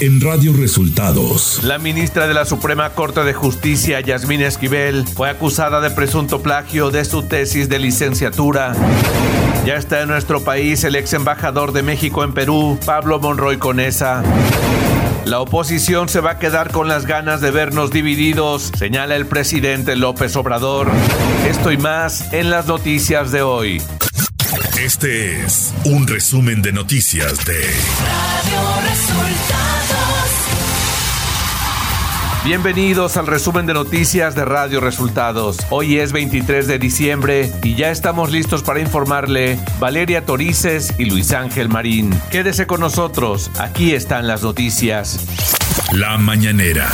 [0.00, 1.60] en Radio Resultados.
[1.62, 6.90] La ministra de la Suprema Corte de Justicia, Yasmín Esquivel, fue acusada de presunto plagio
[6.90, 8.72] de su tesis de licenciatura.
[9.66, 14.22] Ya está en nuestro país el ex embajador de México en Perú, Pablo Monroy Conesa.
[15.26, 19.96] La oposición se va a quedar con las ganas de vernos divididos, señala el presidente
[19.96, 20.88] López Obrador.
[21.46, 23.82] Esto y más en las noticias de hoy.
[24.84, 30.30] Este es un resumen de noticias de Radio Resultados.
[32.46, 35.58] Bienvenidos al resumen de noticias de Radio Resultados.
[35.68, 41.32] Hoy es 23 de diciembre y ya estamos listos para informarle Valeria Torices y Luis
[41.32, 42.18] Ángel Marín.
[42.30, 45.26] Quédese con nosotros, aquí están las noticias.
[45.92, 46.88] La mañanera.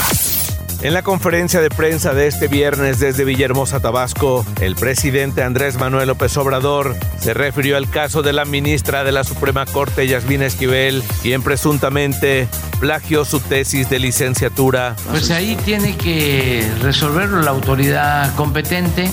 [0.87, 6.07] En la conferencia de prensa de este viernes desde Villahermosa, Tabasco, el presidente Andrés Manuel
[6.07, 11.03] López Obrador se refirió al caso de la ministra de la Suprema Corte, Yasmín Esquivel,
[11.23, 12.47] quien presuntamente
[12.79, 14.95] plagió su tesis de licenciatura.
[15.11, 19.11] Pues ahí tiene que resolverlo la autoridad competente.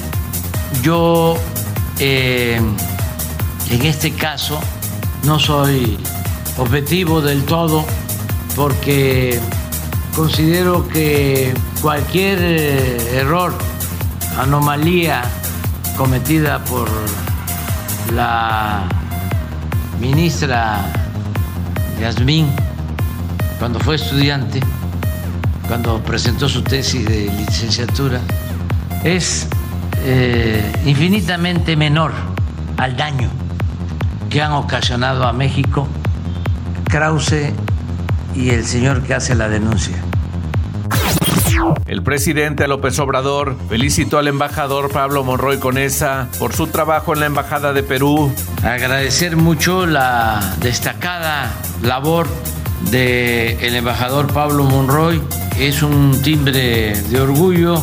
[0.84, 1.36] Yo,
[1.98, 2.62] eh,
[3.72, 4.62] en este caso,
[5.24, 5.98] no soy
[6.60, 7.84] objetivo del todo
[8.56, 9.40] porque
[10.16, 13.54] Considero que cualquier eh, error,
[14.38, 15.24] anomalía
[15.98, 16.88] cometida por
[18.14, 18.84] la
[20.00, 20.82] ministra
[22.00, 22.48] Yasmín
[23.58, 24.60] cuando fue estudiante,
[25.68, 28.20] cuando presentó su tesis de licenciatura,
[29.04, 29.48] es
[30.04, 32.12] eh, infinitamente menor
[32.78, 33.30] al daño
[34.30, 35.88] que han ocasionado a México
[36.86, 37.54] Krause
[38.36, 39.96] y el señor que hace la denuncia.
[41.86, 47.26] El presidente López Obrador felicitó al embajador Pablo Monroy Conesa por su trabajo en la
[47.28, 48.34] Embajada de Perú.
[48.64, 51.52] Agradecer mucho la destacada
[51.84, 52.28] labor
[52.92, 55.22] del embajador Pablo Monroy.
[55.60, 57.82] Es un timbre de orgullo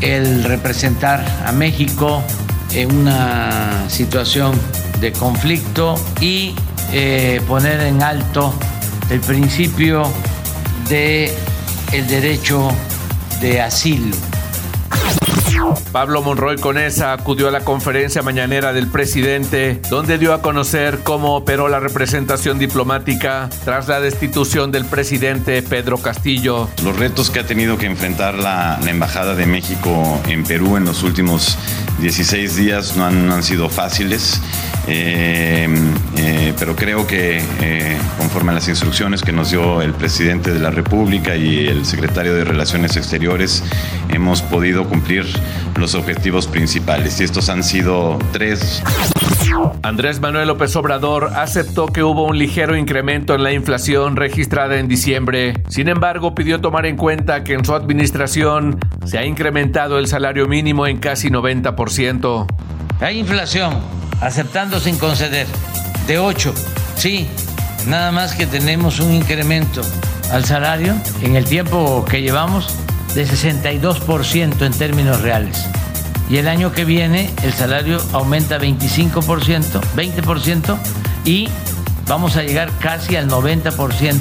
[0.00, 2.22] el representar a México
[2.72, 4.52] en una situación
[5.00, 6.54] de conflicto y
[6.92, 8.54] eh, poner en alto
[9.10, 10.02] el principio
[10.88, 11.32] de
[11.92, 12.68] el derecho
[13.40, 14.16] de asilo.
[15.92, 21.36] Pablo Monroy Conesa acudió a la conferencia mañanera del presidente, donde dio a conocer cómo
[21.36, 26.68] operó la representación diplomática tras la destitución del presidente Pedro Castillo.
[26.84, 31.04] Los retos que ha tenido que enfrentar la, Embajada de México en Perú en los
[31.04, 31.56] últimos
[32.00, 34.40] 16 días no han, sido fáciles,
[34.86, 35.68] eh,
[36.16, 40.60] eh, pero creo que eh, conforme a las instrucciones que nos dio el presidente de
[40.60, 43.62] la República y el secretario de Relaciones Exteriores,
[44.08, 45.26] hemos podido cumplir
[45.76, 48.82] los objetivos principales y estos han sido tres.
[49.82, 54.88] Andrés Manuel López Obrador aceptó que hubo un ligero incremento en la inflación registrada en
[54.88, 55.54] diciembre.
[55.68, 60.46] Sin embargo, pidió tomar en cuenta que en su administración se ha incrementado el salario
[60.46, 62.46] mínimo en casi 90%.
[63.00, 63.74] Hay inflación,
[64.20, 65.46] aceptando sin conceder,
[66.06, 66.54] de 8.
[66.96, 67.28] Sí,
[67.86, 69.82] nada más que tenemos un incremento
[70.32, 72.74] al salario en el tiempo que llevamos
[73.14, 75.66] de 62% en términos reales.
[76.28, 80.78] Y el año que viene el salario aumenta 25%, 20%
[81.24, 81.48] y
[82.06, 84.18] vamos a llegar casi al 90%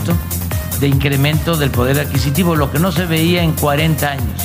[0.79, 4.41] de incremento del poder adquisitivo, lo que no se veía en 40 años.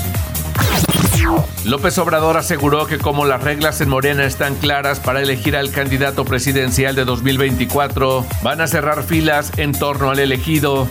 [1.64, 6.24] López Obrador aseguró que como las reglas en Morena están claras para elegir al candidato
[6.24, 10.88] presidencial de 2024, van a cerrar filas en torno al elegido.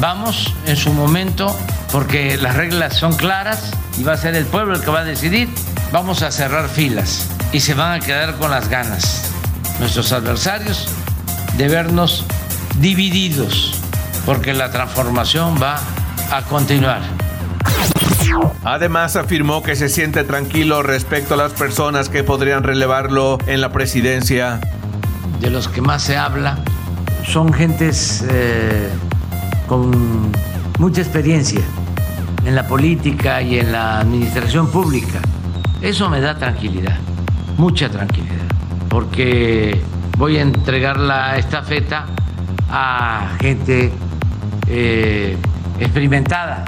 [0.00, 1.56] Vamos en su momento
[1.90, 5.04] porque las reglas son claras y va a ser el pueblo el que va a
[5.04, 5.48] decidir.
[5.92, 9.30] Vamos a cerrar filas y se van a quedar con las ganas
[9.78, 10.88] nuestros adversarios
[11.56, 12.24] de vernos
[12.78, 13.74] divididos,
[14.24, 15.78] porque la transformación va
[16.30, 17.21] a continuar.
[18.64, 23.72] Además afirmó que se siente tranquilo respecto a las personas que podrían relevarlo en la
[23.72, 24.60] presidencia.
[25.40, 26.58] De los que más se habla
[27.24, 28.88] son gentes eh,
[29.66, 30.32] con
[30.78, 31.62] mucha experiencia
[32.44, 35.20] en la política y en la administración pública.
[35.80, 36.96] Eso me da tranquilidad,
[37.56, 38.46] mucha tranquilidad,
[38.88, 39.82] porque
[40.16, 42.06] voy a entregar la estafeta
[42.70, 43.92] a gente
[44.68, 45.36] eh,
[45.80, 46.64] experimentada.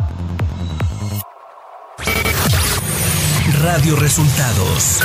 [3.65, 5.01] Radio Resultados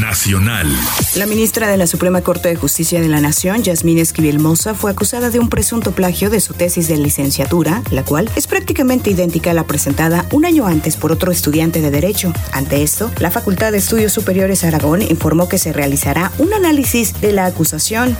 [0.00, 0.68] Nacional.
[1.16, 4.92] La ministra de la Suprema Corte de Justicia de la Nación, Yasmín Esquivel Moza, fue
[4.92, 9.50] acusada de un presunto plagio de su tesis de licenciatura, la cual es prácticamente idéntica
[9.50, 12.32] a la presentada un año antes por otro estudiante de Derecho.
[12.52, 17.32] Ante esto, la Facultad de Estudios Superiores Aragón informó que se realizará un análisis de
[17.32, 18.16] la acusación.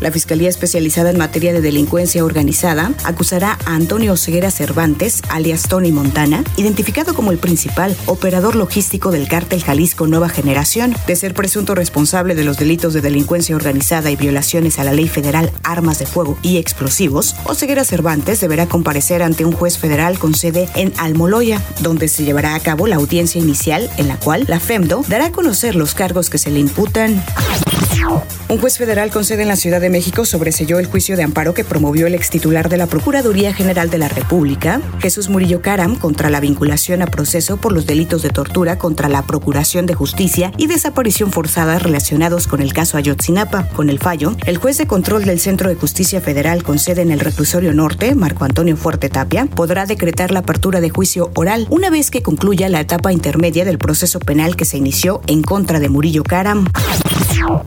[0.00, 5.92] La Fiscalía Especializada en Materia de Delincuencia Organizada acusará a Antonio Ceguera Cervantes, alias Tony
[5.92, 11.74] Montana, identificado como el principal operador logístico del cártel Jalisco Nueva Generación, de ser presunto
[11.74, 16.06] responsable de los delitos de delincuencia organizada y violaciones a la ley federal armas de
[16.06, 17.34] fuego y explosivos.
[17.44, 22.54] Oseguera Cervantes deberá comparecer ante un juez federal con sede en Almoloya, donde se llevará
[22.54, 26.28] a cabo la audiencia inicial en la cual la FEMDO dará a conocer los cargos
[26.28, 27.22] que se le imputan.
[28.46, 31.54] Un juez federal con sede en la Ciudad de México sobreselló el juicio de amparo
[31.54, 35.96] que promovió el ex titular de la Procuraduría General de la República, Jesús Murillo Caram,
[35.96, 40.52] contra la vinculación a proceso por los delitos de tortura contra la Procuración de Justicia
[40.58, 43.66] y desaparición forzada relacionados con el caso Ayotzinapa.
[43.68, 47.12] Con el fallo, el juez de control del Centro de Justicia Federal con sede en
[47.12, 51.88] el Reclusorio Norte, Marco Antonio Fuerte Tapia, podrá decretar la apertura de juicio oral una
[51.88, 55.88] vez que concluya la etapa intermedia del proceso penal que se inició en contra de
[55.88, 56.66] Murillo Caram.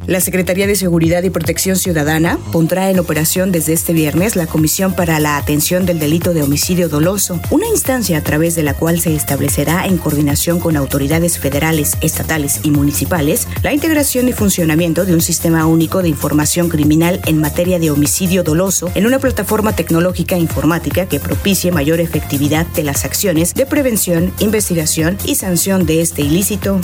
[0.05, 4.93] La Secretaría de Seguridad y Protección Ciudadana pondrá en operación desde este viernes la Comisión
[4.93, 8.99] para la Atención del Delito de Homicidio Doloso, una instancia a través de la cual
[8.99, 15.13] se establecerá en coordinación con autoridades federales, estatales y municipales la integración y funcionamiento de
[15.13, 20.37] un sistema único de información criminal en materia de homicidio doloso en una plataforma tecnológica
[20.37, 26.21] informática que propicie mayor efectividad de las acciones de prevención, investigación y sanción de este
[26.21, 26.81] ilícito.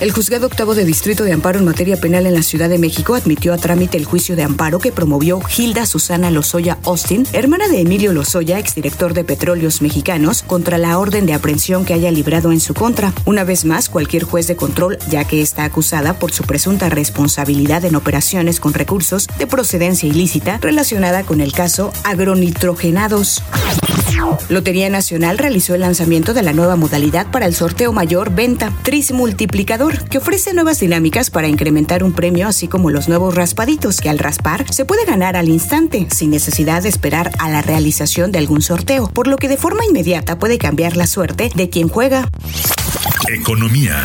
[0.00, 3.14] El juzgado octavo de Distrito de Amparo en materia penal en la Ciudad de México
[3.14, 7.80] admitió a trámite el juicio de amparo que promovió Hilda Susana Lozoya Austin, hermana de
[7.80, 12.60] Emilio Lozoya, exdirector de Petróleos Mexicanos, contra la orden de aprehensión que haya librado en
[12.60, 13.12] su contra.
[13.24, 17.84] Una vez más, cualquier juez de control, ya que está acusada por su presunta responsabilidad
[17.84, 23.42] en operaciones con recursos de procedencia ilícita relacionada con el caso agronitrogenados.
[24.48, 29.12] Lotería Nacional realizó el lanzamiento de la nueva modalidad para el sorteo mayor venta, Tris
[29.12, 34.08] Multiplicador, que ofrece nuevas dinámicas para incrementar un premio, así como los nuevos raspaditos, que
[34.08, 38.38] al raspar se puede ganar al instante, sin necesidad de esperar a la realización de
[38.38, 42.28] algún sorteo, por lo que de forma inmediata puede cambiar la suerte de quien juega.
[43.28, 44.04] Economía.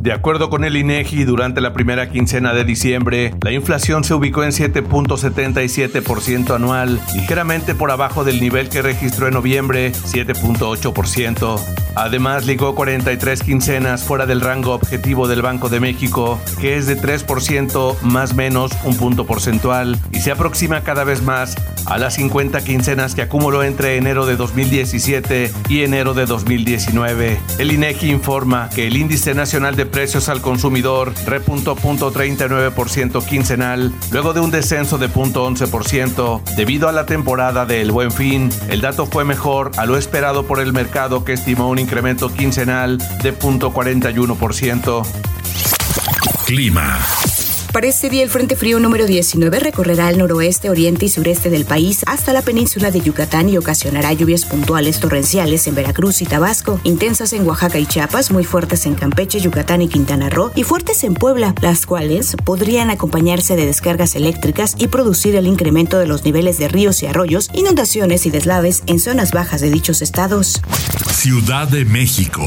[0.00, 4.44] De acuerdo con el INEGI, durante la primera quincena de diciembre, la inflación se ubicó
[4.44, 11.60] en 7.77% anual, ligeramente por abajo del nivel que registró en noviembre, 7.8%.
[11.96, 16.96] Además, ligó 43 quincenas fuera del rango objetivo del Banco de México, que es de
[16.96, 21.56] 3% más menos un punto porcentual, y se aproxima cada vez más
[21.86, 27.40] a las 50 quincenas que acumuló entre enero de 2017 y enero de 2019.
[27.58, 34.32] El INEGI informa que el índice nacional de precios al consumidor repuntó 0.39% quincenal, luego
[34.32, 38.50] de un descenso de 0.11% debido a la temporada del Buen Fin.
[38.68, 42.98] El dato fue mejor a lo esperado por el mercado que estimó un incremento quincenal
[42.98, 45.06] de 0.41%.
[46.46, 46.98] Clima.
[47.78, 51.64] Para este día, el Frente Frío número 19 recorrerá el noroeste, oriente y sureste del
[51.64, 56.80] país hasta la península de Yucatán y ocasionará lluvias puntuales torrenciales en Veracruz y Tabasco,
[56.82, 61.04] intensas en Oaxaca y Chiapas, muy fuertes en Campeche, Yucatán y Quintana Roo y fuertes
[61.04, 66.24] en Puebla, las cuales podrían acompañarse de descargas eléctricas y producir el incremento de los
[66.24, 70.60] niveles de ríos y arroyos, inundaciones y deslaves en zonas bajas de dichos estados.
[71.12, 72.42] Ciudad de México.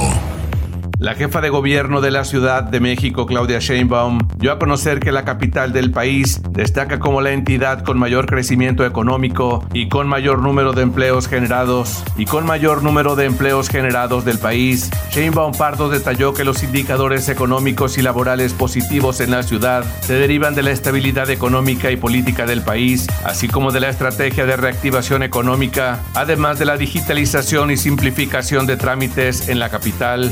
[1.02, 5.12] La jefa de gobierno de la Ciudad de México, Claudia Sheinbaum, dio a conocer que
[5.12, 10.44] la capital del país destaca como la entidad con mayor crecimiento económico y con mayor
[10.44, 14.92] número de empleos generados y con mayor número de empleos generados del país.
[15.10, 20.54] Sheinbaum Pardo detalló que los indicadores económicos y laborales positivos en la ciudad se derivan
[20.54, 25.24] de la estabilidad económica y política del país, así como de la estrategia de reactivación
[25.24, 30.32] económica, además de la digitalización y simplificación de trámites en la capital.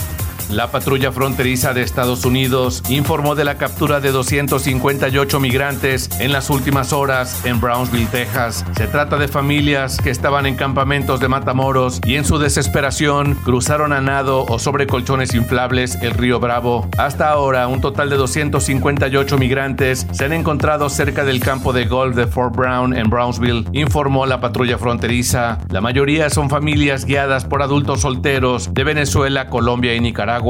[0.51, 6.49] La patrulla fronteriza de Estados Unidos informó de la captura de 258 migrantes en las
[6.49, 8.65] últimas horas en Brownsville, Texas.
[8.75, 13.93] Se trata de familias que estaban en campamentos de Matamoros y en su desesperación cruzaron
[13.93, 16.89] a nado o sobre colchones inflables el río Bravo.
[16.97, 22.17] Hasta ahora, un total de 258 migrantes se han encontrado cerca del campo de golf
[22.17, 25.59] de Fort Brown en Brownsville, informó la patrulla fronteriza.
[25.69, 30.40] La mayoría son familias guiadas por adultos solteros de Venezuela, Colombia y Nicaragua.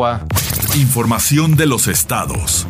[0.76, 2.66] Información de los estados.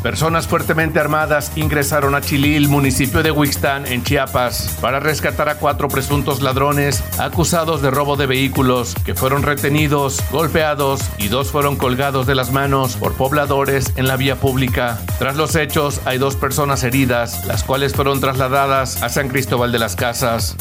[0.00, 5.88] Personas fuertemente armadas ingresaron a Chilil, municipio de Huixtán, en Chiapas, para rescatar a cuatro
[5.88, 12.26] presuntos ladrones acusados de robo de vehículos que fueron retenidos, golpeados y dos fueron colgados
[12.26, 15.00] de las manos por pobladores en la vía pública.
[15.18, 19.78] Tras los hechos, hay dos personas heridas, las cuales fueron trasladadas a San Cristóbal de
[19.78, 20.56] las Casas.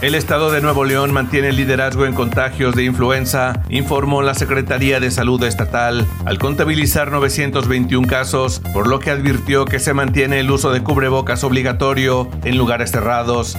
[0.00, 5.00] El estado de Nuevo León mantiene el liderazgo en contagios de influenza, informó la Secretaría
[5.00, 10.50] de Salud Estatal, al contabilizar 921 casos, por lo que advirtió que se mantiene el
[10.50, 13.56] uso de cubrebocas obligatorio en lugares cerrados.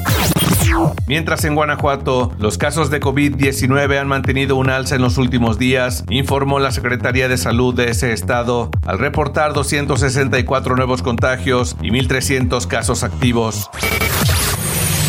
[1.07, 6.05] Mientras en Guanajuato, los casos de COVID-19 han mantenido un alza en los últimos días,
[6.09, 12.67] informó la Secretaría de Salud de ese estado, al reportar 264 nuevos contagios y 1.300
[12.67, 13.69] casos activos.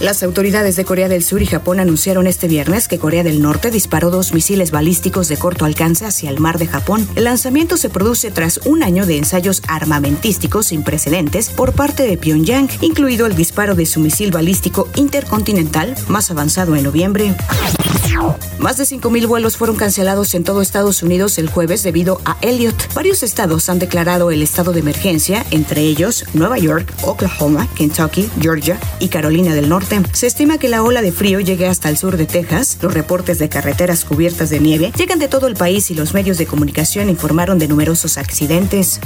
[0.00, 3.70] Las autoridades de Corea del Sur y Japón anunciaron este viernes que Corea del Norte
[3.70, 7.08] disparó dos misiles balísticos de corto alcance hacia el mar de Japón.
[7.14, 12.16] El lanzamiento se produce tras un año de ensayos armamentísticos sin precedentes por parte de
[12.16, 17.34] Pyongyang, incluido el disparo de su misil balístico intercontinental más avanzado en noviembre.
[18.58, 22.94] Más de 5.000 vuelos fueron cancelados en todo Estados Unidos el jueves debido a Elliot.
[22.94, 28.78] Varios estados han declarado el estado de emergencia, entre ellos Nueva York, Oklahoma, Kentucky, Georgia
[29.00, 29.68] y Carolina del
[30.12, 32.78] Se estima que la ola de frío llegue hasta el sur de Texas.
[32.80, 36.38] Los reportes de carreteras cubiertas de nieve llegan de todo el país y los medios
[36.38, 39.00] de comunicación informaron de numerosos accidentes.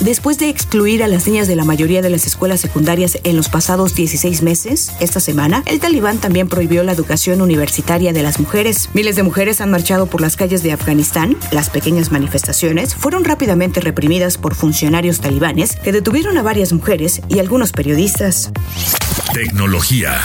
[0.00, 3.48] Después de excluir a las niñas de la mayoría de las escuelas secundarias en los
[3.48, 8.88] pasados 16 meses, esta semana, el talibán también prohibió la educación universitaria de las mujeres.
[8.94, 11.36] Miles de mujeres han marchado por las calles de Afganistán.
[11.52, 17.38] Las pequeñas manifestaciones fueron rápidamente reprimidas por funcionarios talibanes que detuvieron a varias mujeres y
[17.38, 18.50] algunos periodistas.
[19.32, 20.18] Tecnología.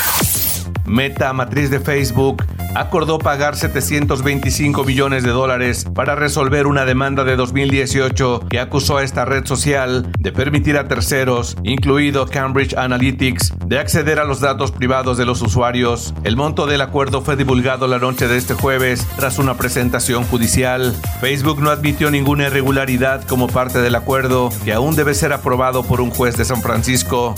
[0.86, 2.44] Meta, matriz de Facebook,
[2.74, 9.04] acordó pagar 725 millones de dólares para resolver una demanda de 2018 que acusó a
[9.04, 14.72] esta red social de permitir a terceros, incluido Cambridge Analytics, de acceder a los datos
[14.72, 16.14] privados de los usuarios.
[16.24, 20.96] El monto del acuerdo fue divulgado la noche de este jueves tras una presentación judicial.
[21.20, 26.00] Facebook no admitió ninguna irregularidad como parte del acuerdo, que aún debe ser aprobado por
[26.00, 27.36] un juez de San Francisco.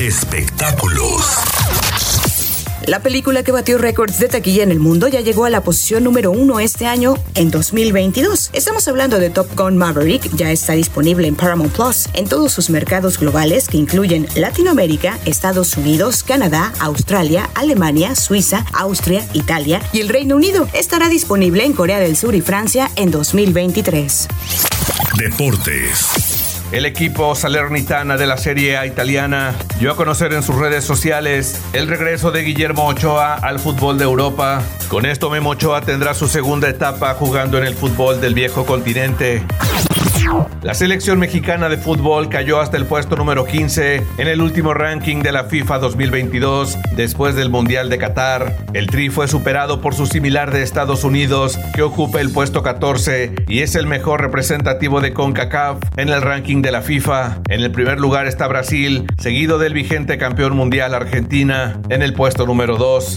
[0.00, 1.24] Espectáculos.
[2.86, 6.04] La película que batió récords de taquilla en el mundo ya llegó a la posición
[6.04, 8.50] número uno este año en 2022.
[8.52, 12.68] Estamos hablando de Top Gun Maverick, ya está disponible en Paramount Plus en todos sus
[12.68, 20.10] mercados globales que incluyen Latinoamérica, Estados Unidos, Canadá, Australia, Alemania, Suiza, Austria, Italia y el
[20.10, 20.68] Reino Unido.
[20.74, 24.28] Estará disponible en Corea del Sur y Francia en 2023.
[25.16, 26.35] Deportes.
[26.72, 31.60] El equipo salernitana de la Serie A italiana dio a conocer en sus redes sociales
[31.72, 34.62] el regreso de Guillermo Ochoa al fútbol de Europa.
[34.88, 39.44] Con esto Memo Ochoa tendrá su segunda etapa jugando en el fútbol del viejo continente.
[40.62, 45.22] La selección mexicana de fútbol cayó hasta el puesto número 15 en el último ranking
[45.22, 48.56] de la FIFA 2022 después del Mundial de Qatar.
[48.72, 53.34] El Tri fue superado por su similar de Estados Unidos que ocupa el puesto 14
[53.46, 57.42] y es el mejor representativo de CONCACAF en el ranking de la FIFA.
[57.48, 62.44] En el primer lugar está Brasil, seguido del vigente campeón mundial Argentina en el puesto
[62.44, 63.16] número 2.